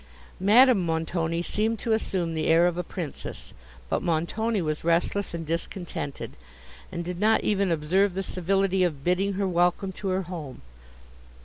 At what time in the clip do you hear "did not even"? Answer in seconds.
7.05-7.71